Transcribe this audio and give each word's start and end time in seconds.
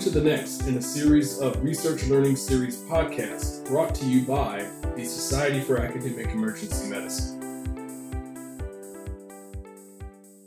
To 0.00 0.10
the 0.10 0.20
next 0.20 0.68
in 0.68 0.76
a 0.76 0.82
series 0.82 1.40
of 1.40 1.64
Research 1.64 2.04
Learning 2.04 2.36
Series 2.36 2.76
podcasts 2.82 3.66
brought 3.66 3.94
to 3.96 4.04
you 4.04 4.24
by 4.24 4.68
the 4.94 5.04
Society 5.04 5.58
for 5.58 5.78
Academic 5.78 6.28
Emergency 6.28 6.88
Medicine. 6.88 7.40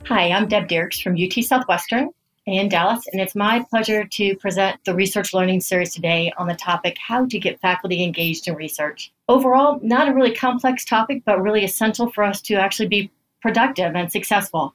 Hi, 0.05 0.31
I'm 0.31 0.47
Deb 0.47 0.69
Diercks 0.69 1.01
from 1.01 1.17
UT 1.21 1.43
Southwestern 1.43 2.11
in 2.45 2.69
Dallas, 2.69 3.05
and 3.11 3.19
it's 3.19 3.35
my 3.35 3.65
pleasure 3.69 4.05
to 4.05 4.35
present 4.37 4.79
the 4.85 4.93
Research 4.93 5.33
Learning 5.33 5.59
Series 5.59 5.93
today 5.93 6.31
on 6.37 6.47
the 6.47 6.55
topic 6.55 6.97
How 6.99 7.25
to 7.25 7.39
Get 7.39 7.59
Faculty 7.59 8.03
Engaged 8.03 8.47
in 8.47 8.55
Research. 8.55 9.11
Overall, 9.27 9.79
not 9.81 10.07
a 10.07 10.13
really 10.13 10.33
complex 10.33 10.85
topic, 10.85 11.23
but 11.25 11.41
really 11.41 11.65
essential 11.65 12.09
for 12.11 12.23
us 12.23 12.39
to 12.43 12.53
actually 12.53 12.87
be 12.87 13.11
productive 13.41 13.95
and 13.95 14.11
successful. 14.11 14.73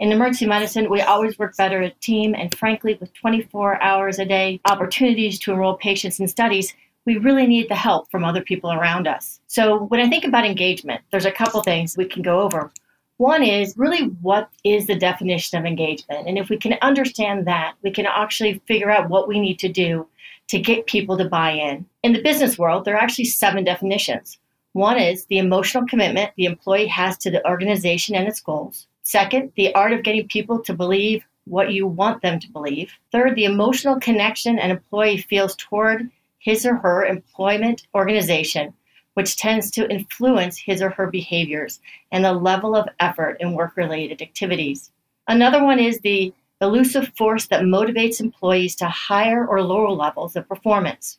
In 0.00 0.10
emergency 0.10 0.46
medicine, 0.46 0.90
we 0.90 1.00
always 1.02 1.38
work 1.38 1.56
better 1.56 1.80
as 1.82 1.92
a 1.92 2.00
team, 2.00 2.34
and 2.34 2.52
frankly, 2.56 2.98
with 3.00 3.14
24 3.14 3.80
hours 3.80 4.18
a 4.18 4.24
day 4.24 4.60
opportunities 4.64 5.38
to 5.40 5.52
enroll 5.52 5.76
patients 5.76 6.18
in 6.18 6.26
studies, 6.26 6.74
we 7.06 7.16
really 7.16 7.46
need 7.46 7.68
the 7.68 7.76
help 7.76 8.10
from 8.10 8.24
other 8.24 8.42
people 8.42 8.72
around 8.72 9.06
us. 9.06 9.40
So, 9.46 9.84
when 9.84 10.00
I 10.00 10.08
think 10.08 10.24
about 10.24 10.46
engagement, 10.46 11.02
there's 11.12 11.26
a 11.26 11.30
couple 11.30 11.62
things 11.62 11.96
we 11.96 12.06
can 12.06 12.22
go 12.22 12.40
over. 12.40 12.72
One 13.18 13.44
is 13.44 13.78
really 13.78 14.06
what 14.20 14.50
is 14.64 14.88
the 14.88 14.98
definition 14.98 15.58
of 15.58 15.64
engagement? 15.64 16.26
And 16.26 16.38
if 16.38 16.48
we 16.48 16.56
can 16.56 16.76
understand 16.82 17.46
that, 17.46 17.74
we 17.82 17.92
can 17.92 18.06
actually 18.06 18.60
figure 18.66 18.90
out 18.90 19.08
what 19.08 19.28
we 19.28 19.38
need 19.38 19.60
to 19.60 19.68
do 19.68 20.08
to 20.48 20.58
get 20.58 20.86
people 20.86 21.16
to 21.18 21.28
buy 21.28 21.52
in. 21.52 21.86
In 22.02 22.12
the 22.12 22.22
business 22.22 22.58
world, 22.58 22.84
there 22.84 22.96
are 22.96 23.02
actually 23.02 23.26
seven 23.26 23.62
definitions. 23.62 24.38
One 24.72 24.98
is 24.98 25.26
the 25.26 25.38
emotional 25.38 25.86
commitment 25.86 26.32
the 26.36 26.46
employee 26.46 26.88
has 26.88 27.16
to 27.18 27.30
the 27.30 27.46
organization 27.46 28.16
and 28.16 28.26
its 28.26 28.40
goals. 28.40 28.88
Second, 29.04 29.52
the 29.54 29.74
art 29.74 29.92
of 29.92 30.02
getting 30.02 30.26
people 30.28 30.60
to 30.62 30.72
believe 30.72 31.24
what 31.44 31.72
you 31.72 31.86
want 31.86 32.22
them 32.22 32.40
to 32.40 32.50
believe. 32.50 32.90
Third, 33.12 33.36
the 33.36 33.44
emotional 33.44 34.00
connection 34.00 34.58
an 34.58 34.70
employee 34.70 35.18
feels 35.18 35.54
toward 35.56 36.10
his 36.38 36.64
or 36.64 36.76
her 36.76 37.04
employment 37.04 37.86
organization, 37.94 38.72
which 39.12 39.36
tends 39.36 39.70
to 39.72 39.90
influence 39.90 40.58
his 40.58 40.80
or 40.80 40.88
her 40.88 41.06
behaviors 41.06 41.80
and 42.12 42.24
the 42.24 42.32
level 42.32 42.74
of 42.74 42.88
effort 42.98 43.36
in 43.40 43.52
work 43.52 43.76
related 43.76 44.22
activities. 44.22 44.90
Another 45.28 45.62
one 45.62 45.78
is 45.78 46.00
the 46.00 46.32
elusive 46.62 47.12
force 47.16 47.46
that 47.48 47.62
motivates 47.62 48.20
employees 48.20 48.74
to 48.76 48.88
higher 48.88 49.46
or 49.46 49.62
lower 49.62 49.90
levels 49.90 50.34
of 50.34 50.48
performance. 50.48 51.18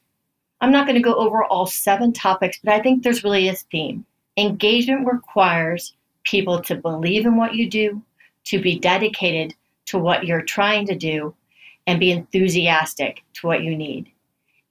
I'm 0.59 0.71
not 0.71 0.87
going 0.87 0.95
to 0.95 1.01
go 1.01 1.13
over 1.15 1.43
all 1.43 1.67
seven 1.67 2.13
topics, 2.13 2.59
but 2.63 2.73
I 2.73 2.79
think 2.81 3.03
there's 3.03 3.23
really 3.23 3.47
a 3.47 3.53
theme. 3.53 4.05
Engagement 4.37 5.05
requires 5.05 5.93
people 6.25 6.61
to 6.61 6.75
believe 6.75 7.25
in 7.25 7.37
what 7.37 7.55
you 7.55 7.69
do, 7.69 8.01
to 8.45 8.61
be 8.61 8.77
dedicated 8.79 9.55
to 9.85 9.97
what 9.97 10.25
you're 10.25 10.41
trying 10.41 10.85
to 10.87 10.95
do, 10.95 11.33
and 11.87 11.99
be 11.99 12.11
enthusiastic 12.11 13.23
to 13.35 13.47
what 13.47 13.63
you 13.63 13.75
need. 13.75 14.11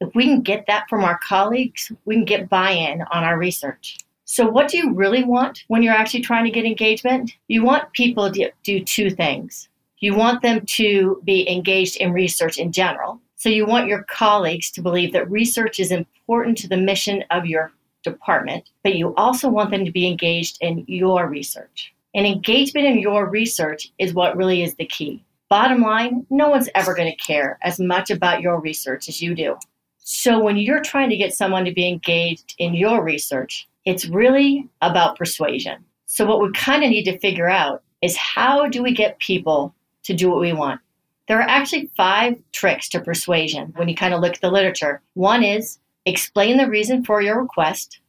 If 0.01 0.15
we 0.15 0.25
can 0.25 0.43
get 0.43 0.67
that 0.67 0.89
from 0.89 1.05
our 1.05 1.19
colleagues, 1.27 1.91
we 2.05 2.17
can 2.17 2.25
get 2.25 2.49
buy 2.49 2.73
in 2.73 3.03
on 3.13 3.25
our 3.25 3.39
research. 3.39 3.99
So, 4.27 4.47
what 4.49 4.69
do 4.69 4.79
you 4.79 4.93
really 4.93 5.23
want 5.23 5.65
when 5.69 5.83
you're 5.83 5.95
actually 5.95 6.23
trying 6.23 6.45
to 6.45 6.51
get 6.51 6.65
engagement? 6.65 7.33
You 7.49 7.63
want 7.63 7.93
people 7.93 8.31
to 8.33 8.51
do 8.63 8.83
two 8.83 9.11
things. 9.11 9.69
You 9.99 10.15
want 10.17 10.43
them 10.43 10.65
to 10.67 11.21
be 11.25 11.49
engaged 11.49 11.99
in 11.99 12.13
research 12.13 12.59
in 12.59 12.73
general. 12.73 13.21
So, 13.37 13.49
you 13.49 13.67
want 13.67 13.87
your 13.87 14.05
colleagues 14.05 14.71
to 14.73 14.83
believe 14.83 15.13
that 15.13 15.31
research 15.31 15.79
is 15.79 15.93
important 15.93 16.59
to 16.59 16.69
the 16.69 16.77
mission 16.77 17.23
of 17.31 17.47
your 17.47 17.73
department, 18.05 18.71
but 18.85 18.95
you 18.95 19.15
also 19.17 19.49
want 19.49 19.71
them 19.71 19.85
to 19.85 19.91
be 19.91 20.07
engaged 20.07 20.59
in 20.61 20.85
your 20.87 21.27
research. 21.27 21.93
And 22.15 22.27
engagement 22.27 22.87
in 22.87 22.99
your 22.99 23.29
research 23.29 23.93
is 23.99 24.15
what 24.15 24.37
really 24.37 24.63
is 24.63 24.75
the 24.75 24.87
key. 24.87 25.25
Bottom 25.49 25.83
line, 25.83 26.27
no 26.31 26.49
one's 26.49 26.69
ever 26.75 26.95
going 26.95 27.11
to 27.11 27.17
care 27.17 27.59
as 27.63 27.81
much 27.81 28.11
about 28.11 28.41
your 28.41 28.61
research 28.61 29.09
as 29.09 29.21
you 29.21 29.35
do. 29.35 29.57
So 29.99 30.39
when 30.39 30.57
you're 30.57 30.83
trying 30.83 31.11
to 31.11 31.17
get 31.17 31.35
someone 31.35 31.65
to 31.65 31.73
be 31.73 31.89
engaged 31.89 32.55
in 32.59 32.75
your 32.75 33.03
research, 33.03 33.69
it's 33.85 34.07
really 34.07 34.69
about 34.81 35.19
persuasion. 35.19 35.85
So 36.07 36.25
what 36.25 36.41
we 36.41 36.53
kind 36.53 36.85
of 36.85 36.91
need 36.91 37.05
to 37.05 37.19
figure 37.19 37.49
out 37.49 37.83
is 38.01 38.17
how 38.17 38.69
do 38.69 38.83
we 38.83 38.93
get 38.93 39.19
people 39.19 39.75
to 40.05 40.15
do 40.15 40.31
what 40.31 40.41
we 40.41 40.53
want? 40.53 40.81
There 41.27 41.39
are 41.39 41.49
actually 41.49 41.91
five 41.97 42.41
tricks 42.53 42.89
to 42.91 43.01
persuasion 43.01 43.73
when 43.77 43.89
you 43.89 43.95
kind 43.95 44.13
of 44.13 44.21
look 44.21 44.35
at 44.35 44.41
the 44.41 44.51
literature. 44.51 45.01
One 45.15 45.43
is 45.43 45.79
Explain 46.07 46.59
the 46.59 46.69
reason 46.69 47.05
for 47.05 47.23
your 47.23 47.41
request. 47.41 48.01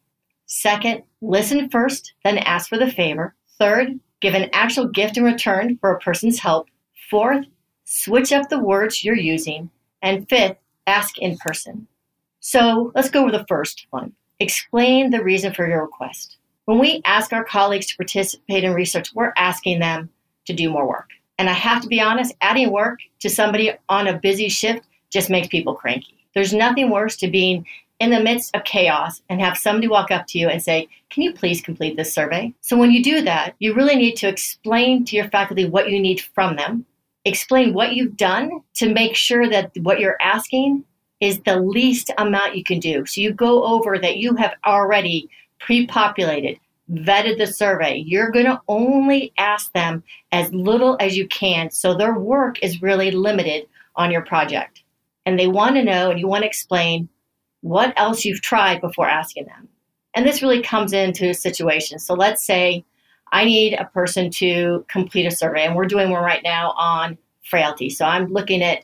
Second, 0.47 1.03
listen 1.21 1.69
first, 1.69 2.13
then 2.23 2.37
ask 2.39 2.69
for 2.69 2.77
the 2.77 2.91
favor. 2.91 3.35
Third, 3.57 3.99
give 4.21 4.33
an 4.33 4.49
actual 4.53 4.87
gift 4.87 5.17
in 5.17 5.23
return 5.23 5.77
for 5.79 5.93
a 5.93 5.99
person's 5.99 6.39
help. 6.39 6.67
Fourth, 7.09 7.45
switch 7.85 8.33
up 8.33 8.49
the 8.49 8.59
words 8.59 9.03
you're 9.03 9.15
using. 9.15 9.69
And 10.01 10.27
fifth, 10.27 10.57
ask 10.85 11.17
in 11.17 11.37
person. 11.37 11.87
So 12.41 12.91
let's 12.95 13.09
go 13.09 13.21
over 13.21 13.31
the 13.31 13.45
first 13.47 13.87
one. 13.89 14.13
Explain 14.39 15.09
the 15.09 15.23
reason 15.23 15.53
for 15.53 15.67
your 15.67 15.81
request. 15.81 16.37
When 16.65 16.79
we 16.79 17.01
ask 17.05 17.31
our 17.31 17.45
colleagues 17.45 17.87
to 17.87 17.97
participate 17.97 18.63
in 18.63 18.73
research, 18.73 19.13
we're 19.15 19.33
asking 19.37 19.79
them 19.79 20.09
to 20.45 20.53
do 20.53 20.69
more 20.69 20.87
work. 20.87 21.09
And 21.37 21.49
I 21.49 21.53
have 21.53 21.81
to 21.81 21.87
be 21.87 22.01
honest, 22.01 22.35
adding 22.41 22.71
work 22.71 22.99
to 23.19 23.29
somebody 23.29 23.71
on 23.89 24.07
a 24.07 24.19
busy 24.19 24.49
shift 24.49 24.85
just 25.11 25.29
makes 25.29 25.47
people 25.47 25.75
cranky. 25.75 26.25
There's 26.33 26.53
nothing 26.53 26.89
worse 26.89 27.15
to 27.17 27.29
being 27.29 27.65
in 27.99 28.09
the 28.09 28.19
midst 28.19 28.55
of 28.55 28.63
chaos 28.63 29.21
and 29.29 29.39
have 29.39 29.57
somebody 29.57 29.87
walk 29.87 30.11
up 30.11 30.27
to 30.27 30.39
you 30.39 30.49
and 30.49 30.61
say, 30.61 30.87
Can 31.09 31.23
you 31.23 31.33
please 31.33 31.61
complete 31.61 31.95
this 31.95 32.13
survey? 32.13 32.53
So, 32.61 32.77
when 32.77 32.91
you 32.91 33.01
do 33.01 33.21
that, 33.21 33.55
you 33.59 33.73
really 33.73 33.95
need 33.95 34.15
to 34.17 34.27
explain 34.27 35.05
to 35.05 35.15
your 35.15 35.29
faculty 35.29 35.65
what 35.65 35.89
you 35.89 35.99
need 35.99 36.21
from 36.21 36.55
them, 36.55 36.85
explain 37.23 37.73
what 37.73 37.93
you've 37.93 38.17
done 38.17 38.61
to 38.75 38.93
make 38.93 39.15
sure 39.15 39.49
that 39.49 39.71
what 39.77 39.99
you're 39.99 40.21
asking 40.21 40.83
is 41.21 41.39
the 41.39 41.59
least 41.59 42.11
amount 42.17 42.57
you 42.57 42.63
can 42.63 42.79
do. 42.79 43.05
So, 43.05 43.21
you 43.21 43.33
go 43.33 43.63
over 43.63 43.97
that 43.97 44.17
you 44.17 44.35
have 44.35 44.55
already 44.65 45.29
pre 45.59 45.87
populated, 45.87 46.59
vetted 46.91 47.37
the 47.37 47.47
survey. 47.47 47.97
You're 48.05 48.31
going 48.31 48.45
to 48.45 48.61
only 48.67 49.31
ask 49.37 49.71
them 49.71 50.03
as 50.33 50.53
little 50.53 50.97
as 50.99 51.15
you 51.15 51.27
can 51.27 51.71
so 51.71 51.93
their 51.93 52.15
work 52.15 52.61
is 52.61 52.81
really 52.81 53.11
limited 53.11 53.67
on 53.95 54.11
your 54.11 54.21
project. 54.21 54.83
And 55.25 55.39
they 55.39 55.47
want 55.47 55.75
to 55.75 55.83
know, 55.83 56.11
and 56.11 56.19
you 56.19 56.27
want 56.27 56.43
to 56.43 56.47
explain 56.47 57.09
what 57.65 57.93
else 57.97 58.23
you've 58.23 58.41
tried 58.41 58.79
before 58.79 59.09
asking 59.09 59.45
them. 59.45 59.67
And 60.13 60.23
this 60.23 60.43
really 60.43 60.61
comes 60.61 60.93
into 60.93 61.31
a 61.31 61.33
situation. 61.33 61.97
So 61.97 62.13
let's 62.13 62.45
say 62.45 62.85
I 63.31 63.43
need 63.43 63.73
a 63.73 63.85
person 63.85 64.29
to 64.31 64.85
complete 64.87 65.25
a 65.25 65.31
survey, 65.31 65.65
and 65.65 65.75
we're 65.75 65.87
doing 65.87 66.11
one 66.11 66.23
right 66.23 66.43
now 66.43 66.73
on 66.77 67.17
frailty. 67.43 67.89
So 67.89 68.05
I'm 68.05 68.27
looking 68.27 68.61
at 68.61 68.83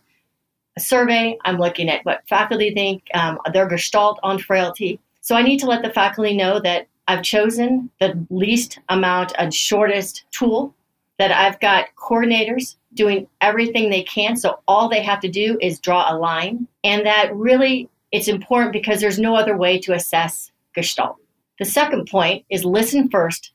a 0.75 0.79
survey, 0.79 1.37
I'm 1.45 1.59
looking 1.59 1.89
at 1.89 2.03
what 2.05 2.27
faculty 2.27 2.73
think, 2.73 3.03
um, 3.13 3.37
their 3.53 3.67
gestalt 3.67 4.19
on 4.23 4.39
frailty. 4.39 4.99
So 5.21 5.35
I 5.35 5.43
need 5.43 5.59
to 5.59 5.67
let 5.67 5.83
the 5.83 5.93
faculty 5.93 6.35
know 6.35 6.59
that 6.61 6.87
I've 7.07 7.21
chosen 7.21 7.91
the 7.99 8.25
least 8.31 8.79
amount 8.89 9.31
and 9.37 9.53
shortest 9.53 10.23
tool, 10.31 10.73
that 11.19 11.31
I've 11.31 11.59
got 11.59 11.89
coordinators 11.97 12.77
doing 12.95 13.27
everything 13.41 13.91
they 13.91 14.01
can. 14.03 14.35
So 14.37 14.59
all 14.67 14.89
they 14.89 15.03
have 15.03 15.19
to 15.19 15.29
do 15.29 15.59
is 15.61 15.79
draw 15.79 16.11
a 16.11 16.17
line, 16.17 16.67
and 16.83 17.05
that 17.05 17.35
really 17.35 17.87
it's 18.11 18.27
important 18.27 18.73
because 18.73 18.99
there's 18.99 19.19
no 19.19 19.35
other 19.35 19.57
way 19.57 19.79
to 19.79 19.93
assess 19.93 20.51
Gestalt. 20.75 21.17
The 21.59 21.65
second 21.65 22.07
point 22.07 22.45
is 22.49 22.65
listen 22.65 23.09
first, 23.09 23.51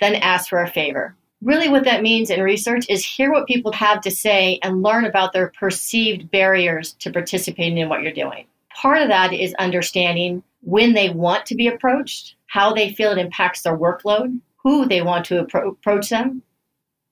then 0.00 0.14
ask 0.14 0.48
for 0.48 0.62
a 0.62 0.70
favor. 0.70 1.14
Really, 1.42 1.68
what 1.68 1.84
that 1.84 2.02
means 2.02 2.30
in 2.30 2.42
research 2.42 2.86
is 2.88 3.04
hear 3.04 3.30
what 3.30 3.46
people 3.46 3.72
have 3.72 4.00
to 4.00 4.10
say 4.10 4.58
and 4.62 4.82
learn 4.82 5.04
about 5.04 5.32
their 5.32 5.52
perceived 5.58 6.30
barriers 6.30 6.94
to 6.94 7.12
participating 7.12 7.78
in 7.78 7.88
what 7.88 8.02
you're 8.02 8.12
doing. 8.12 8.46
Part 8.74 9.02
of 9.02 9.08
that 9.08 9.32
is 9.32 9.54
understanding 9.54 10.42
when 10.62 10.94
they 10.94 11.10
want 11.10 11.46
to 11.46 11.54
be 11.54 11.68
approached, 11.68 12.34
how 12.46 12.72
they 12.72 12.92
feel 12.92 13.12
it 13.12 13.18
impacts 13.18 13.62
their 13.62 13.76
workload, 13.76 14.40
who 14.56 14.86
they 14.86 15.02
want 15.02 15.24
to 15.26 15.44
appro- 15.44 15.70
approach 15.70 16.08
them. 16.08 16.42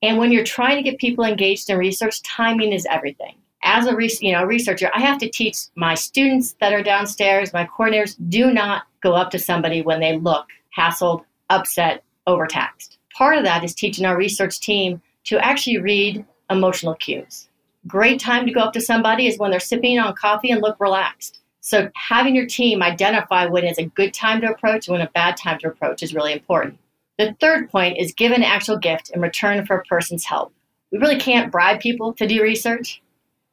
And 0.02 0.18
when 0.18 0.32
you're 0.32 0.44
trying 0.44 0.76
to 0.76 0.88
get 0.88 0.98
people 0.98 1.24
engaged 1.24 1.70
in 1.70 1.78
research, 1.78 2.22
timing 2.22 2.72
is 2.72 2.86
everything 2.90 3.36
as 3.66 3.86
a 3.86 4.24
you 4.24 4.32
know 4.32 4.44
researcher, 4.44 4.90
I 4.94 5.00
have 5.00 5.18
to 5.18 5.28
teach 5.28 5.58
my 5.74 5.94
students 5.94 6.54
that 6.60 6.72
are 6.72 6.82
downstairs, 6.82 7.52
my 7.52 7.66
coordinators, 7.66 8.16
do 8.28 8.52
not 8.52 8.84
go 9.02 9.14
up 9.14 9.30
to 9.32 9.38
somebody 9.38 9.82
when 9.82 10.00
they 10.00 10.16
look 10.16 10.46
hassled, 10.76 11.24
upset, 11.50 12.04
overtaxed. 12.26 12.98
Part 13.12 13.36
of 13.36 13.44
that 13.44 13.64
is 13.64 13.74
teaching 13.74 14.06
our 14.06 14.16
research 14.16 14.60
team 14.60 15.02
to 15.24 15.44
actually 15.44 15.78
read 15.78 16.24
emotional 16.48 16.94
cues. 16.94 17.48
Great 17.86 18.20
time 18.20 18.46
to 18.46 18.52
go 18.52 18.60
up 18.60 18.72
to 18.74 18.80
somebody 18.80 19.26
is 19.26 19.38
when 19.38 19.50
they're 19.50 19.60
sipping 19.60 19.98
on 19.98 20.14
coffee 20.14 20.50
and 20.50 20.62
look 20.62 20.78
relaxed. 20.78 21.40
So 21.60 21.90
having 21.96 22.36
your 22.36 22.46
team 22.46 22.82
identify 22.82 23.46
when 23.46 23.64
it's 23.64 23.78
a 23.78 23.86
good 23.86 24.14
time 24.14 24.40
to 24.42 24.50
approach 24.50 24.86
and 24.86 24.96
when 24.96 25.06
a 25.06 25.10
bad 25.10 25.36
time 25.36 25.58
to 25.60 25.68
approach 25.68 26.02
is 26.02 26.14
really 26.14 26.32
important. 26.32 26.78
The 27.18 27.34
third 27.40 27.70
point 27.70 27.98
is 27.98 28.12
give 28.12 28.30
an 28.30 28.44
actual 28.44 28.76
gift 28.76 29.10
in 29.10 29.20
return 29.20 29.66
for 29.66 29.78
a 29.78 29.84
person's 29.84 30.24
help. 30.24 30.52
We 30.92 30.98
really 30.98 31.18
can't 31.18 31.50
bribe 31.50 31.80
people 31.80 32.12
to 32.14 32.26
do 32.28 32.42
research 32.42 33.02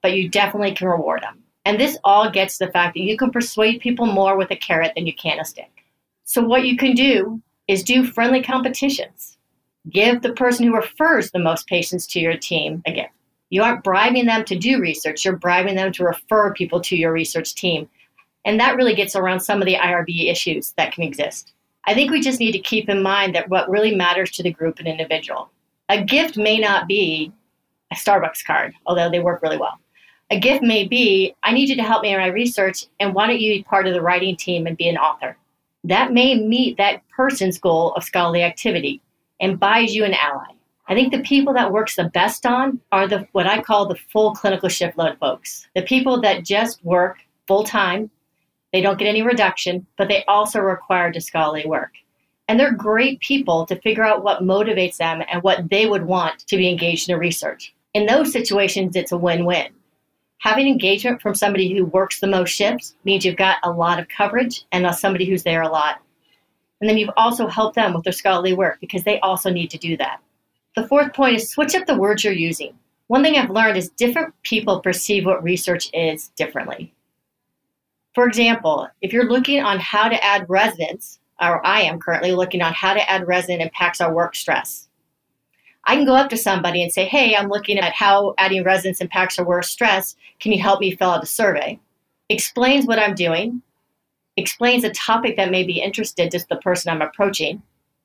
but 0.03 0.13
you 0.13 0.29
definitely 0.29 0.75
can 0.75 0.87
reward 0.87 1.23
them. 1.23 1.39
And 1.65 1.79
this 1.79 1.97
all 2.03 2.29
gets 2.29 2.57
to 2.57 2.65
the 2.65 2.71
fact 2.71 2.93
that 2.93 3.01
you 3.01 3.17
can 3.17 3.31
persuade 3.31 3.79
people 3.79 4.05
more 4.05 4.37
with 4.37 4.51
a 4.51 4.55
carrot 4.55 4.91
than 4.95 5.07
you 5.07 5.13
can 5.15 5.39
a 5.39 5.45
stick. 5.45 5.71
So, 6.25 6.43
what 6.43 6.65
you 6.65 6.77
can 6.77 6.93
do 6.93 7.41
is 7.67 7.83
do 7.83 8.03
friendly 8.03 8.43
competitions. 8.43 9.37
Give 9.89 10.21
the 10.21 10.33
person 10.33 10.67
who 10.67 10.75
refers 10.75 11.31
the 11.31 11.39
most 11.39 11.67
patients 11.67 12.05
to 12.07 12.19
your 12.19 12.37
team 12.37 12.83
a 12.85 12.91
gift. 12.91 13.13
You 13.49 13.63
aren't 13.63 13.83
bribing 13.83 14.25
them 14.25 14.43
to 14.45 14.57
do 14.57 14.79
research, 14.79 15.23
you're 15.23 15.37
bribing 15.37 15.75
them 15.75 15.91
to 15.93 16.03
refer 16.03 16.53
people 16.53 16.81
to 16.81 16.95
your 16.95 17.13
research 17.13 17.55
team. 17.55 17.89
And 18.45 18.59
that 18.59 18.75
really 18.75 18.95
gets 18.95 19.15
around 19.15 19.39
some 19.39 19.61
of 19.61 19.65
the 19.65 19.75
IRB 19.75 20.29
issues 20.29 20.73
that 20.77 20.91
can 20.91 21.03
exist. 21.03 21.53
I 21.85 21.93
think 21.93 22.11
we 22.11 22.21
just 22.21 22.39
need 22.39 22.53
to 22.53 22.59
keep 22.59 22.89
in 22.89 23.01
mind 23.01 23.35
that 23.35 23.49
what 23.49 23.69
really 23.69 23.95
matters 23.95 24.31
to 24.31 24.43
the 24.43 24.51
group 24.51 24.79
and 24.79 24.87
individual. 24.87 25.49
A 25.89 26.03
gift 26.03 26.37
may 26.37 26.57
not 26.57 26.87
be 26.87 27.31
a 27.91 27.95
Starbucks 27.95 28.45
card, 28.45 28.73
although 28.85 29.09
they 29.09 29.19
work 29.19 29.41
really 29.41 29.57
well. 29.57 29.79
A 30.31 30.39
gift 30.39 30.63
may 30.63 30.87
be, 30.87 31.35
I 31.43 31.51
need 31.51 31.69
you 31.69 31.75
to 31.75 31.83
help 31.83 32.01
me 32.01 32.13
in 32.13 32.19
my 32.19 32.27
research, 32.27 32.85
and 32.99 33.13
why 33.13 33.27
don't 33.27 33.39
you 33.39 33.53
be 33.53 33.63
part 33.63 33.87
of 33.87 33.93
the 33.93 34.01
writing 34.01 34.35
team 34.35 34.65
and 34.65 34.77
be 34.77 34.89
an 34.89 34.97
author? 34.97 35.37
That 35.83 36.13
may 36.13 36.39
meet 36.39 36.77
that 36.77 37.07
person's 37.09 37.59
goal 37.59 37.93
of 37.93 38.03
scholarly 38.03 38.41
activity 38.41 39.01
and 39.39 39.59
buys 39.59 39.93
you 39.93 40.05
an 40.05 40.13
ally. 40.13 40.53
I 40.87 40.95
think 40.95 41.13
the 41.13 41.21
people 41.21 41.53
that 41.53 41.71
works 41.71 41.95
the 41.95 42.05
best 42.05 42.45
on 42.45 42.79
are 42.91 43.07
the 43.07 43.27
what 43.31 43.47
I 43.47 43.61
call 43.61 43.87
the 43.87 43.99
full 44.11 44.33
clinical 44.33 44.69
shift 44.69 44.97
load 44.97 45.17
folks. 45.19 45.67
The 45.75 45.81
people 45.81 46.19
that 46.21 46.45
just 46.45 46.83
work 46.83 47.19
full 47.47 47.63
time, 47.63 48.09
they 48.71 48.81
don't 48.81 48.99
get 48.99 49.07
any 49.07 49.21
reduction, 49.21 49.85
but 49.97 50.07
they 50.07 50.25
also 50.25 50.59
require 50.59 51.11
to 51.11 51.21
scholarly 51.21 51.65
work. 51.65 51.91
And 52.47 52.59
they're 52.59 52.73
great 52.73 53.21
people 53.21 53.65
to 53.67 53.79
figure 53.81 54.03
out 54.03 54.23
what 54.23 54.43
motivates 54.43 54.97
them 54.97 55.21
and 55.31 55.41
what 55.43 55.69
they 55.69 55.85
would 55.85 56.05
want 56.05 56.39
to 56.47 56.57
be 56.57 56.69
engaged 56.69 57.09
in 57.09 57.17
research. 57.17 57.73
In 57.93 58.05
those 58.05 58.33
situations, 58.33 58.95
it's 58.95 59.11
a 59.11 59.17
win 59.17 59.45
win. 59.45 59.67
Having 60.43 60.67
engagement 60.67 61.21
from 61.21 61.35
somebody 61.35 61.73
who 61.73 61.85
works 61.85 62.19
the 62.19 62.27
most 62.27 62.49
shifts 62.49 62.97
means 63.05 63.23
you've 63.23 63.37
got 63.37 63.59
a 63.63 63.71
lot 63.71 63.97
of 63.97 64.09
coverage 64.09 64.65
and 64.73 64.93
somebody 64.93 65.23
who's 65.23 65.43
there 65.43 65.61
a 65.61 65.69
lot. 65.69 66.01
And 66.81 66.89
then 66.89 66.97
you've 66.97 67.13
also 67.15 67.47
helped 67.47 67.75
them 67.75 67.93
with 67.93 68.03
their 68.03 68.11
scholarly 68.11 68.51
work 68.51 68.77
because 68.81 69.05
they 69.05 69.21
also 69.21 69.49
need 69.49 69.69
to 69.69 69.77
do 69.77 69.95
that. 69.95 70.19
The 70.75 70.85
fourth 70.85 71.13
point 71.13 71.37
is 71.37 71.49
switch 71.49 71.73
up 71.75 71.85
the 71.85 71.97
words 71.97 72.25
you're 72.25 72.33
using. 72.33 72.77
One 73.07 73.23
thing 73.23 73.37
I've 73.37 73.51
learned 73.51 73.77
is 73.77 73.87
different 73.91 74.33
people 74.43 74.81
perceive 74.81 75.25
what 75.25 75.41
research 75.41 75.89
is 75.93 76.27
differently. 76.35 76.93
For 78.13 78.27
example, 78.27 78.89
if 79.01 79.13
you're 79.13 79.29
looking 79.29 79.61
on 79.61 79.79
how 79.79 80.09
to 80.09 80.21
add 80.21 80.49
resonance, 80.49 81.19
or 81.39 81.65
I 81.65 81.83
am 81.83 82.01
currently 82.01 82.33
looking 82.33 82.61
on 82.61 82.73
how 82.73 82.93
to 82.95 83.09
add 83.09 83.29
resonance 83.29 83.63
impacts 83.63 84.01
our 84.01 84.13
work 84.13 84.35
stress. 84.35 84.89
I 85.85 85.95
can 85.95 86.05
go 86.05 86.15
up 86.15 86.29
to 86.29 86.37
somebody 86.37 86.81
and 86.81 86.91
say, 86.91 87.05
Hey, 87.05 87.35
I'm 87.35 87.49
looking 87.49 87.77
at 87.77 87.93
how 87.93 88.33
adding 88.37 88.63
resonance 88.63 89.01
impacts 89.01 89.37
our 89.37 89.45
work 89.45 89.63
stress. 89.63 90.15
Can 90.39 90.51
you 90.51 90.61
help 90.61 90.79
me 90.79 90.95
fill 90.95 91.11
out 91.11 91.23
a 91.23 91.27
survey? 91.27 91.79
Explains 92.29 92.85
what 92.85 92.99
I'm 92.99 93.15
doing, 93.15 93.61
explains 94.37 94.83
a 94.83 94.91
topic 94.91 95.37
that 95.37 95.51
may 95.51 95.63
be 95.63 95.81
interested 95.81 96.31
to 96.31 96.45
the 96.49 96.55
person 96.57 96.91
I'm 96.91 97.01
approaching. 97.01 97.61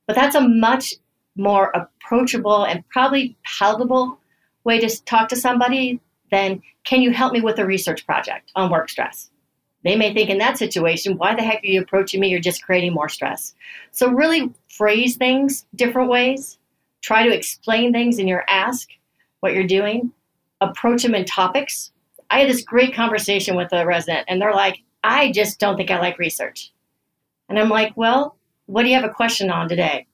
But 0.07 0.17
that's 0.17 0.35
a 0.35 0.41
much 0.41 0.95
more 1.37 1.71
approachable 1.75 2.65
and 2.65 2.87
probably 2.89 3.37
palatable 3.45 4.19
way 4.65 4.81
to 4.81 5.05
talk 5.05 5.29
to 5.29 5.37
somebody 5.37 6.01
than 6.31 6.63
can 6.85 7.01
you 7.01 7.13
help 7.13 7.33
me 7.33 7.41
with 7.41 7.59
a 7.59 7.67
research 7.67 8.05
project 8.07 8.51
on 8.57 8.71
work 8.71 8.89
stress? 8.89 9.31
They 9.85 9.95
may 9.97 10.13
think 10.13 10.29
in 10.29 10.39
that 10.39 10.59
situation, 10.59 11.17
why 11.17 11.35
the 11.35 11.43
heck 11.43 11.63
are 11.63 11.67
you 11.67 11.81
approaching 11.81 12.21
me? 12.21 12.29
You're 12.29 12.41
just 12.41 12.65
creating 12.65 12.93
more 12.93 13.09
stress. 13.09 13.55
So, 13.93 14.11
really 14.11 14.53
phrase 14.69 15.17
things 15.17 15.67
different 15.75 16.11
ways. 16.11 16.59
Try 17.03 17.27
to 17.27 17.35
explain 17.35 17.93
things 17.93 18.19
in 18.19 18.29
your 18.29 18.45
ask, 18.49 18.89
what 19.41 19.55
you're 19.55 19.67
doing. 19.67 20.13
Approach 20.61 21.03
them 21.03 21.15
in 21.15 21.25
topics. 21.25 21.93
I 22.31 22.41
had 22.41 22.51
this 22.51 22.63
great 22.63 22.95
conversation 22.95 23.57
with 23.57 23.73
a 23.73 23.87
resident, 23.87 24.27
and 24.29 24.41
they're 24.41 24.55
like, 24.55 24.79
I 25.05 25.33
just 25.33 25.61
don't 25.61 25.77
think 25.77 25.91
I 25.91 25.99
like 25.99 26.19
research. 26.19 26.73
And 27.49 27.59
I'm 27.59 27.69
like, 27.69 27.97
well, 27.97 28.37
what 28.67 28.83
do 28.83 28.89
you 28.89 28.95
have 28.97 29.09
a 29.09 29.15
question 29.15 29.51
on 29.51 29.69
today? 29.69 30.07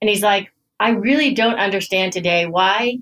And 0.00 0.08
he's 0.10 0.22
like, 0.22 0.52
I 0.80 0.90
really 0.90 1.32
don't 1.32 1.58
understand 1.58 2.12
today 2.12 2.46
why 2.46 2.98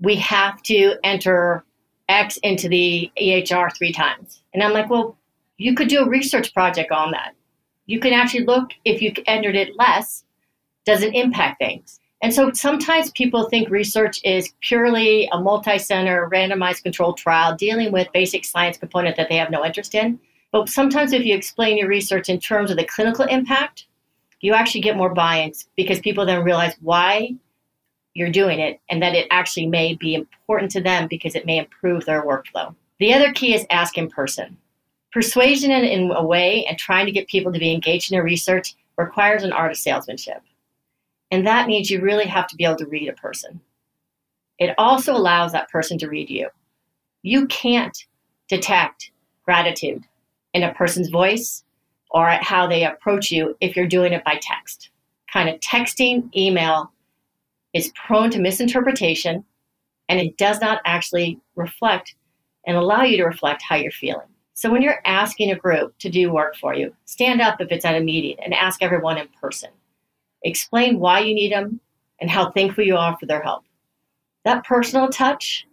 we 0.00 0.16
have 0.16 0.62
to 0.62 0.94
enter 1.04 1.64
X 2.08 2.38
into 2.38 2.68
the 2.68 3.10
EHR 3.20 3.76
three 3.76 3.92
times. 3.92 4.40
And 4.54 4.62
I'm 4.62 4.72
like, 4.72 4.88
well, 4.88 5.18
you 5.58 5.74
could 5.74 5.88
do 5.88 6.00
a 6.00 6.08
research 6.08 6.54
project 6.54 6.92
on 6.92 7.10
that. 7.10 7.34
You 7.86 8.00
can 8.00 8.12
actually 8.12 8.44
look 8.44 8.70
if 8.84 9.02
you 9.02 9.12
entered 9.26 9.56
it 9.56 9.76
less, 9.76 10.24
does 10.86 11.02
it 11.02 11.14
impact 11.14 11.58
things? 11.58 12.00
And 12.20 12.34
so 12.34 12.52
sometimes 12.52 13.12
people 13.12 13.48
think 13.48 13.70
research 13.70 14.20
is 14.24 14.52
purely 14.60 15.28
a 15.30 15.40
multi 15.40 15.78
center, 15.78 16.28
randomized 16.32 16.82
controlled 16.82 17.16
trial 17.16 17.54
dealing 17.54 17.92
with 17.92 18.12
basic 18.12 18.44
science 18.44 18.76
component 18.76 19.16
that 19.16 19.28
they 19.28 19.36
have 19.36 19.50
no 19.50 19.64
interest 19.64 19.94
in. 19.94 20.18
But 20.50 20.68
sometimes 20.68 21.12
if 21.12 21.24
you 21.24 21.34
explain 21.34 21.78
your 21.78 21.88
research 21.88 22.28
in 22.28 22.40
terms 22.40 22.70
of 22.70 22.76
the 22.76 22.84
clinical 22.84 23.24
impact, 23.26 23.86
you 24.40 24.54
actually 24.54 24.80
get 24.80 24.96
more 24.96 25.14
buy 25.14 25.42
ins 25.42 25.68
because 25.76 26.00
people 26.00 26.26
then 26.26 26.42
realize 26.42 26.74
why 26.80 27.34
you're 28.14 28.30
doing 28.30 28.58
it 28.58 28.80
and 28.90 29.02
that 29.02 29.14
it 29.14 29.28
actually 29.30 29.66
may 29.66 29.94
be 29.94 30.14
important 30.14 30.70
to 30.72 30.80
them 30.80 31.06
because 31.08 31.34
it 31.34 31.46
may 31.46 31.58
improve 31.58 32.04
their 32.04 32.22
workflow. 32.22 32.74
The 32.98 33.14
other 33.14 33.32
key 33.32 33.54
is 33.54 33.66
ask 33.70 33.96
in 33.96 34.08
person. 34.08 34.56
Persuasion 35.12 35.70
in, 35.70 35.84
in 35.84 36.10
a 36.10 36.24
way 36.24 36.64
and 36.66 36.76
trying 36.76 37.06
to 37.06 37.12
get 37.12 37.28
people 37.28 37.52
to 37.52 37.58
be 37.58 37.72
engaged 37.72 38.10
in 38.10 38.16
their 38.16 38.24
research 38.24 38.74
requires 38.96 39.44
an 39.44 39.52
art 39.52 39.70
of 39.70 39.76
salesmanship. 39.76 40.42
And 41.30 41.46
that 41.46 41.66
means 41.66 41.90
you 41.90 42.00
really 42.00 42.26
have 42.26 42.46
to 42.48 42.56
be 42.56 42.64
able 42.64 42.76
to 42.76 42.86
read 42.86 43.08
a 43.08 43.12
person. 43.12 43.60
It 44.58 44.74
also 44.78 45.14
allows 45.14 45.52
that 45.52 45.70
person 45.70 45.98
to 45.98 46.08
read 46.08 46.30
you. 46.30 46.48
You 47.22 47.46
can't 47.46 47.96
detect 48.48 49.10
gratitude 49.44 50.04
in 50.54 50.62
a 50.62 50.74
person's 50.74 51.10
voice 51.10 51.64
or 52.10 52.28
at 52.28 52.42
how 52.42 52.66
they 52.66 52.84
approach 52.84 53.30
you 53.30 53.56
if 53.60 53.76
you're 53.76 53.86
doing 53.86 54.12
it 54.12 54.24
by 54.24 54.38
text. 54.40 54.90
Kind 55.32 55.48
of 55.48 55.60
texting, 55.60 56.34
email 56.34 56.90
is 57.74 57.92
prone 58.06 58.30
to 58.30 58.40
misinterpretation 58.40 59.44
and 60.08 60.18
it 60.18 60.36
does 60.38 60.60
not 60.60 60.80
actually 60.84 61.38
reflect 61.54 62.14
and 62.66 62.76
allow 62.76 63.02
you 63.02 63.16
to 63.18 63.24
reflect 63.24 63.62
how 63.62 63.76
you're 63.76 63.90
feeling. 63.90 64.26
So 64.54 64.70
when 64.72 64.82
you're 64.82 65.02
asking 65.04 65.52
a 65.52 65.56
group 65.56 65.96
to 65.98 66.08
do 66.08 66.32
work 66.32 66.56
for 66.56 66.74
you, 66.74 66.94
stand 67.04 67.40
up 67.40 67.60
if 67.60 67.70
it's 67.70 67.84
at 67.84 67.94
a 67.94 68.00
meeting 68.00 68.36
and 68.42 68.52
ask 68.54 68.82
everyone 68.82 69.18
in 69.18 69.28
person. 69.40 69.70
Explain 70.42 70.98
why 70.98 71.20
you 71.20 71.34
need 71.34 71.52
them 71.52 71.80
and 72.20 72.30
how 72.30 72.50
thankful 72.50 72.84
you 72.84 72.96
are 72.96 73.16
for 73.18 73.26
their 73.26 73.42
help. 73.42 73.64
That 74.44 74.64
personal 74.64 75.08
touch 75.08 75.66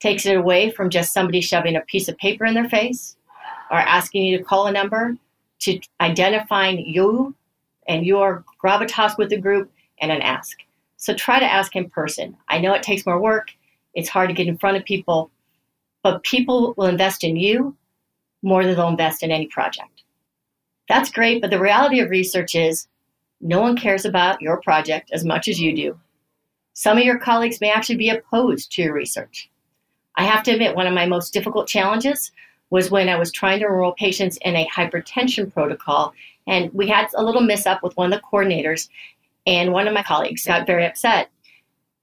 takes 0.00 0.26
it 0.26 0.36
away 0.36 0.70
from 0.70 0.90
just 0.90 1.12
somebody 1.12 1.40
shoving 1.40 1.76
a 1.76 1.80
piece 1.82 2.08
of 2.08 2.16
paper 2.18 2.44
in 2.44 2.54
their 2.54 2.68
face 2.68 3.16
or 3.70 3.78
asking 3.78 4.24
you 4.24 4.38
to 4.38 4.44
call 4.44 4.66
a 4.66 4.72
number 4.72 5.16
to 5.60 5.80
identifying 6.00 6.86
you 6.86 7.34
and 7.86 8.06
your 8.06 8.44
gravitas 8.62 9.18
with 9.18 9.30
the 9.30 9.40
group 9.40 9.70
and 10.00 10.12
an 10.12 10.22
ask. 10.22 10.58
So 10.96 11.14
try 11.14 11.38
to 11.40 11.50
ask 11.50 11.74
in 11.74 11.90
person. 11.90 12.36
I 12.48 12.58
know 12.58 12.74
it 12.74 12.82
takes 12.82 13.06
more 13.06 13.20
work, 13.20 13.50
it's 13.94 14.08
hard 14.08 14.28
to 14.28 14.34
get 14.34 14.46
in 14.46 14.58
front 14.58 14.76
of 14.76 14.84
people, 14.84 15.30
but 16.02 16.22
people 16.22 16.74
will 16.76 16.86
invest 16.86 17.24
in 17.24 17.36
you 17.36 17.76
more 18.42 18.64
than 18.64 18.76
they'll 18.76 18.88
invest 18.88 19.22
in 19.22 19.30
any 19.30 19.46
project. 19.46 20.02
That's 20.88 21.10
great, 21.10 21.40
but 21.40 21.50
the 21.50 21.60
reality 21.60 22.00
of 22.00 22.10
research 22.10 22.54
is 22.54 22.86
no 23.40 23.60
one 23.60 23.76
cares 23.76 24.04
about 24.04 24.40
your 24.40 24.60
project 24.60 25.10
as 25.12 25.24
much 25.24 25.48
as 25.48 25.60
you 25.60 25.74
do. 25.74 25.98
Some 26.72 26.98
of 26.98 27.04
your 27.04 27.18
colleagues 27.18 27.60
may 27.60 27.70
actually 27.70 27.96
be 27.96 28.10
opposed 28.10 28.72
to 28.72 28.82
your 28.82 28.94
research. 28.94 29.50
I 30.16 30.24
have 30.24 30.42
to 30.44 30.52
admit, 30.52 30.76
one 30.76 30.86
of 30.86 30.94
my 30.94 31.06
most 31.06 31.32
difficult 31.32 31.68
challenges 31.68 32.32
was 32.70 32.90
when 32.90 33.08
I 33.08 33.18
was 33.18 33.32
trying 33.32 33.60
to 33.60 33.66
enroll 33.66 33.92
patients 33.92 34.38
in 34.42 34.56
a 34.56 34.68
hypertension 34.68 35.52
protocol. 35.52 36.12
And 36.46 36.72
we 36.72 36.88
had 36.88 37.08
a 37.16 37.24
little 37.24 37.40
miss 37.40 37.66
up 37.66 37.82
with 37.82 37.96
one 37.96 38.12
of 38.12 38.18
the 38.18 38.26
coordinators, 38.26 38.88
and 39.46 39.72
one 39.72 39.86
of 39.86 39.94
my 39.94 40.02
colleagues 40.02 40.44
got 40.44 40.66
very 40.66 40.84
upset. 40.84 41.30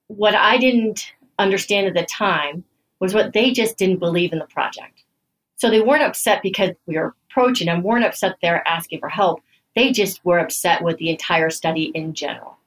What 0.07 0.35
I 0.35 0.57
didn't 0.57 1.13
understand 1.39 1.87
at 1.87 1.93
the 1.93 2.05
time 2.05 2.63
was 2.99 3.13
what 3.13 3.33
they 3.33 3.51
just 3.51 3.77
didn't 3.77 3.99
believe 3.99 4.33
in 4.33 4.39
the 4.39 4.45
project. 4.45 5.03
So 5.57 5.69
they 5.69 5.81
weren't 5.81 6.03
upset 6.03 6.41
because 6.41 6.71
we 6.85 6.97
were 6.97 7.15
approaching 7.29 7.67
them, 7.67 7.83
weren't 7.83 8.05
upset 8.05 8.35
they're 8.41 8.67
asking 8.67 8.99
for 8.99 9.09
help. 9.09 9.41
They 9.75 9.91
just 9.91 10.23
were 10.23 10.39
upset 10.39 10.83
with 10.83 10.97
the 10.97 11.09
entire 11.09 11.49
study 11.49 11.85
in 11.93 12.13
general. 12.13 12.57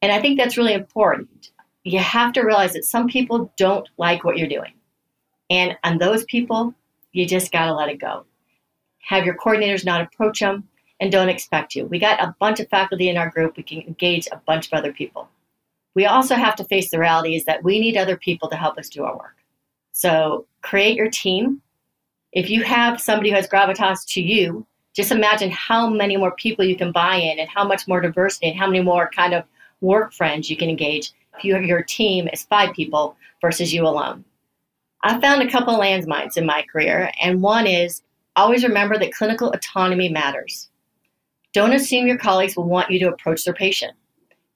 And 0.00 0.12
I 0.12 0.20
think 0.20 0.38
that's 0.38 0.56
really 0.56 0.72
important. 0.72 1.50
You 1.84 1.98
have 1.98 2.32
to 2.34 2.42
realize 2.42 2.72
that 2.74 2.84
some 2.84 3.08
people 3.08 3.52
don't 3.56 3.88
like 3.98 4.24
what 4.24 4.38
you're 4.38 4.48
doing. 4.48 4.72
And 5.50 5.76
on 5.84 5.98
those 5.98 6.24
people, 6.24 6.74
you 7.12 7.26
just 7.26 7.52
got 7.52 7.66
to 7.66 7.74
let 7.74 7.88
it 7.88 8.00
go. 8.00 8.24
Have 9.00 9.24
your 9.24 9.36
coordinators 9.36 9.84
not 9.84 10.02
approach 10.02 10.40
them 10.40 10.68
and 11.00 11.10
don't 11.10 11.28
expect 11.28 11.74
you. 11.74 11.86
We 11.86 11.98
got 11.98 12.22
a 12.22 12.34
bunch 12.38 12.60
of 12.60 12.68
faculty 12.68 13.08
in 13.08 13.16
our 13.16 13.30
group. 13.30 13.56
We 13.56 13.62
can 13.62 13.80
engage 13.82 14.28
a 14.30 14.40
bunch 14.46 14.66
of 14.66 14.72
other 14.74 14.92
people. 14.92 15.28
We 15.94 16.06
also 16.06 16.34
have 16.34 16.56
to 16.56 16.64
face 16.64 16.90
the 16.90 16.98
reality 16.98 17.34
is 17.34 17.44
that 17.44 17.64
we 17.64 17.80
need 17.80 17.96
other 17.96 18.16
people 18.16 18.48
to 18.50 18.56
help 18.56 18.78
us 18.78 18.88
do 18.88 19.04
our 19.04 19.16
work. 19.16 19.36
So 19.92 20.46
create 20.62 20.96
your 20.96 21.10
team. 21.10 21.62
If 22.32 22.50
you 22.50 22.62
have 22.62 23.00
somebody 23.00 23.30
who 23.30 23.36
has 23.36 23.48
gravitas 23.48 24.06
to 24.08 24.22
you, 24.22 24.66
just 24.98 25.12
imagine 25.12 25.48
how 25.52 25.88
many 25.88 26.16
more 26.16 26.32
people 26.32 26.64
you 26.64 26.74
can 26.74 26.90
buy 26.90 27.14
in 27.14 27.38
and 27.38 27.48
how 27.48 27.64
much 27.64 27.86
more 27.86 28.00
diversity 28.00 28.48
and 28.48 28.58
how 28.58 28.66
many 28.66 28.80
more 28.80 29.08
kind 29.14 29.32
of 29.32 29.44
work 29.80 30.12
friends 30.12 30.50
you 30.50 30.56
can 30.56 30.68
engage 30.68 31.12
if 31.36 31.44
you, 31.44 31.54
have 31.54 31.62
your 31.62 31.84
team 31.84 32.28
is 32.32 32.42
five 32.42 32.74
people 32.74 33.16
versus 33.40 33.72
you 33.72 33.86
alone. 33.86 34.24
I 35.04 35.20
found 35.20 35.40
a 35.40 35.50
couple 35.52 35.78
landmines 35.78 36.36
in 36.36 36.44
my 36.44 36.64
career, 36.72 37.12
and 37.22 37.40
one 37.40 37.68
is 37.68 38.02
always 38.34 38.64
remember 38.64 38.98
that 38.98 39.12
clinical 39.12 39.52
autonomy 39.52 40.08
matters. 40.08 40.68
Don't 41.52 41.74
assume 41.74 42.08
your 42.08 42.18
colleagues 42.18 42.56
will 42.56 42.68
want 42.68 42.90
you 42.90 42.98
to 42.98 43.08
approach 43.08 43.44
their 43.44 43.54
patient. 43.54 43.92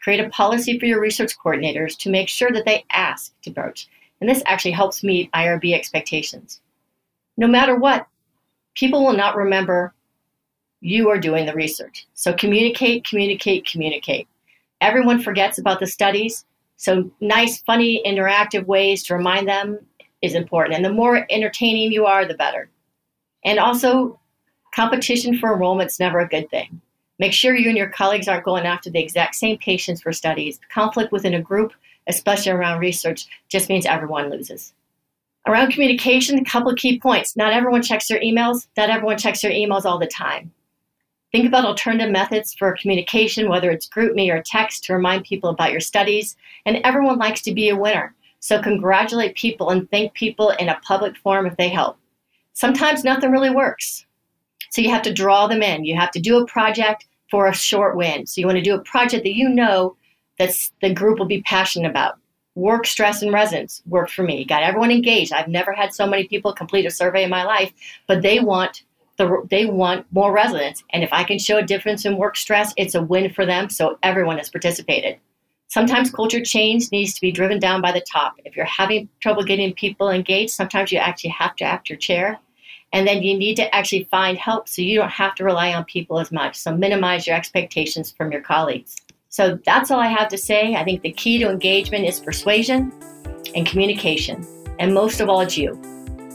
Create 0.02 0.18
a 0.18 0.28
policy 0.30 0.76
for 0.76 0.86
your 0.86 1.00
research 1.00 1.38
coordinators 1.38 1.96
to 1.98 2.10
make 2.10 2.28
sure 2.28 2.50
that 2.50 2.64
they 2.64 2.84
ask 2.90 3.32
to 3.42 3.50
approach 3.50 3.88
And 4.20 4.28
this 4.28 4.42
actually 4.46 4.72
helps 4.72 5.04
meet 5.04 5.30
IRB 5.30 5.72
expectations. 5.72 6.60
No 7.36 7.46
matter 7.46 7.76
what, 7.76 8.08
people 8.74 9.04
will 9.04 9.16
not 9.16 9.36
remember 9.36 9.94
you 10.82 11.08
are 11.08 11.18
doing 11.18 11.46
the 11.46 11.54
research. 11.54 12.06
So 12.14 12.34
communicate, 12.34 13.06
communicate, 13.06 13.66
communicate. 13.66 14.28
Everyone 14.80 15.22
forgets 15.22 15.58
about 15.58 15.78
the 15.78 15.86
studies. 15.86 16.44
So 16.76 17.08
nice, 17.20 17.62
funny, 17.62 18.02
interactive 18.04 18.66
ways 18.66 19.04
to 19.04 19.14
remind 19.14 19.48
them 19.48 19.78
is 20.22 20.34
important. 20.34 20.74
And 20.74 20.84
the 20.84 20.92
more 20.92 21.24
entertaining 21.30 21.92
you 21.92 22.04
are, 22.04 22.26
the 22.26 22.34
better. 22.34 22.68
And 23.44 23.60
also, 23.60 24.18
competition 24.74 25.38
for 25.38 25.52
enrollment 25.52 25.90
is 25.90 26.00
never 26.00 26.18
a 26.18 26.28
good 26.28 26.50
thing. 26.50 26.80
Make 27.20 27.32
sure 27.32 27.54
you 27.54 27.68
and 27.68 27.78
your 27.78 27.90
colleagues 27.90 28.26
aren't 28.26 28.44
going 28.44 28.66
after 28.66 28.90
the 28.90 29.00
exact 29.00 29.36
same 29.36 29.58
patients 29.58 30.02
for 30.02 30.12
studies. 30.12 30.58
Conflict 30.72 31.12
within 31.12 31.34
a 31.34 31.40
group, 31.40 31.72
especially 32.08 32.50
around 32.50 32.80
research, 32.80 33.26
just 33.48 33.68
means 33.68 33.86
everyone 33.86 34.30
loses. 34.30 34.74
Around 35.46 35.72
communication, 35.72 36.38
a 36.38 36.44
couple 36.44 36.70
of 36.70 36.78
key 36.78 36.98
points. 36.98 37.36
Not 37.36 37.52
everyone 37.52 37.82
checks 37.82 38.08
their 38.08 38.20
emails. 38.20 38.66
Not 38.76 38.90
everyone 38.90 39.18
checks 39.18 39.42
their 39.42 39.52
emails 39.52 39.84
all 39.84 39.98
the 39.98 40.06
time. 40.08 40.52
Think 41.32 41.46
about 41.46 41.64
alternative 41.64 42.10
methods 42.10 42.52
for 42.52 42.76
communication, 42.78 43.48
whether 43.48 43.70
it's 43.70 43.88
GroupMe 43.88 44.30
or 44.30 44.42
text, 44.44 44.84
to 44.84 44.92
remind 44.92 45.24
people 45.24 45.48
about 45.48 45.72
your 45.72 45.80
studies. 45.80 46.36
And 46.66 46.76
everyone 46.84 47.18
likes 47.18 47.40
to 47.42 47.54
be 47.54 47.70
a 47.70 47.76
winner. 47.76 48.14
So 48.40 48.60
congratulate 48.60 49.34
people 49.34 49.70
and 49.70 49.90
thank 49.90 50.12
people 50.12 50.50
in 50.50 50.68
a 50.68 50.80
public 50.86 51.16
forum 51.16 51.46
if 51.46 51.56
they 51.56 51.70
help. 51.70 51.96
Sometimes 52.52 53.02
nothing 53.02 53.30
really 53.30 53.50
works. 53.50 54.04
So 54.70 54.82
you 54.82 54.90
have 54.90 55.02
to 55.02 55.12
draw 55.12 55.46
them 55.46 55.62
in. 55.62 55.86
You 55.86 55.96
have 55.96 56.10
to 56.10 56.20
do 56.20 56.38
a 56.38 56.46
project 56.46 57.06
for 57.30 57.46
a 57.46 57.54
short 57.54 57.96
win. 57.96 58.26
So 58.26 58.40
you 58.40 58.46
want 58.46 58.58
to 58.58 58.62
do 58.62 58.74
a 58.74 58.82
project 58.82 59.24
that 59.24 59.34
you 59.34 59.48
know 59.48 59.96
that 60.38 60.54
the 60.82 60.92
group 60.92 61.18
will 61.18 61.26
be 61.26 61.42
passionate 61.42 61.88
about. 61.88 62.18
Work 62.54 62.84
stress 62.84 63.22
and 63.22 63.32
resonance 63.32 63.82
worked 63.86 64.12
for 64.12 64.22
me. 64.22 64.44
Got 64.44 64.64
everyone 64.64 64.90
engaged. 64.90 65.32
I've 65.32 65.48
never 65.48 65.72
had 65.72 65.94
so 65.94 66.06
many 66.06 66.28
people 66.28 66.52
complete 66.52 66.84
a 66.84 66.90
survey 66.90 67.24
in 67.24 67.30
my 67.30 67.44
life, 67.44 67.72
but 68.06 68.20
they 68.20 68.40
want 68.40 68.82
the, 69.22 69.46
they 69.50 69.66
want 69.66 70.06
more 70.10 70.32
residents. 70.32 70.82
And 70.90 71.02
if 71.02 71.12
I 71.12 71.24
can 71.24 71.38
show 71.38 71.58
a 71.58 71.62
difference 71.62 72.04
in 72.04 72.16
work 72.16 72.36
stress, 72.36 72.72
it's 72.76 72.94
a 72.94 73.02
win 73.02 73.32
for 73.32 73.46
them. 73.46 73.70
So 73.70 73.98
everyone 74.02 74.38
has 74.38 74.50
participated. 74.50 75.18
Sometimes 75.68 76.10
culture 76.10 76.42
change 76.42 76.90
needs 76.92 77.14
to 77.14 77.20
be 77.20 77.32
driven 77.32 77.58
down 77.58 77.80
by 77.80 77.92
the 77.92 78.04
top. 78.12 78.34
If 78.44 78.56
you're 78.56 78.66
having 78.66 79.08
trouble 79.20 79.42
getting 79.42 79.72
people 79.72 80.10
engaged, 80.10 80.52
sometimes 80.52 80.92
you 80.92 80.98
actually 80.98 81.30
have 81.30 81.56
to 81.56 81.64
act 81.64 81.88
your 81.88 81.98
chair. 81.98 82.38
And 82.92 83.06
then 83.06 83.22
you 83.22 83.38
need 83.38 83.54
to 83.54 83.74
actually 83.74 84.04
find 84.10 84.36
help 84.36 84.68
so 84.68 84.82
you 84.82 84.98
don't 84.98 85.08
have 85.08 85.34
to 85.36 85.44
rely 85.44 85.72
on 85.72 85.84
people 85.84 86.18
as 86.18 86.30
much. 86.30 86.56
So 86.56 86.76
minimize 86.76 87.26
your 87.26 87.36
expectations 87.36 88.12
from 88.12 88.30
your 88.32 88.42
colleagues. 88.42 88.96
So 89.30 89.58
that's 89.64 89.90
all 89.90 89.98
I 89.98 90.08
have 90.08 90.28
to 90.28 90.36
say. 90.36 90.74
I 90.74 90.84
think 90.84 91.00
the 91.00 91.12
key 91.12 91.38
to 91.38 91.48
engagement 91.48 92.04
is 92.04 92.20
persuasion 92.20 92.92
and 93.54 93.66
communication. 93.66 94.46
And 94.78 94.92
most 94.92 95.20
of 95.20 95.30
all, 95.30 95.40
it's 95.40 95.56
you. 95.56 95.80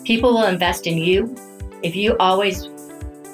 People 0.03 0.33
will 0.33 0.47
invest 0.47 0.87
in 0.87 0.97
you 0.97 1.35
if 1.83 1.95
you 1.95 2.17
always 2.19 2.69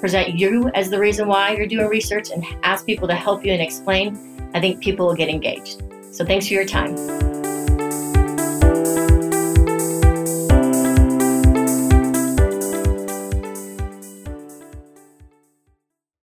present 0.04 0.38
you 0.38 0.70
as 0.74 0.90
the 0.90 0.98
reason 0.98 1.26
why 1.26 1.56
you're 1.56 1.66
doing 1.66 1.86
research 1.86 2.28
and 2.30 2.44
ask 2.62 2.84
people 2.84 3.08
to 3.08 3.14
help 3.14 3.42
you 3.42 3.50
and 3.50 3.62
explain, 3.62 4.50
I 4.52 4.60
think 4.60 4.82
people 4.82 5.06
will 5.06 5.14
get 5.14 5.30
engaged. 5.30 5.82
So 6.10 6.26
thanks 6.26 6.46
for 6.46 6.52
your 6.52 6.66
time. 6.66 6.94